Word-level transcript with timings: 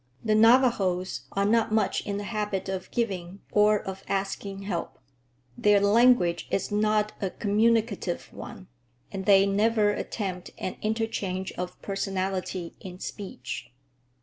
The 0.23 0.33
Navajos 0.33 1.27
are 1.33 1.45
not 1.45 1.71
much 1.71 2.03
in 2.07 2.17
the 2.17 2.23
habit 2.23 2.67
of 2.67 2.89
giving 2.89 3.41
or 3.51 3.79
of 3.83 4.03
asking 4.07 4.63
help. 4.63 4.97
Their 5.55 5.79
language 5.79 6.47
is 6.49 6.71
not 6.71 7.11
a 7.21 7.29
communicative 7.29 8.33
one, 8.33 8.67
and 9.11 9.27
they 9.27 9.45
never 9.45 9.91
attempt 9.91 10.49
an 10.57 10.77
interchange 10.81 11.51
of 11.51 11.79
personality 11.83 12.73
in 12.79 12.99
speech. 12.99 13.71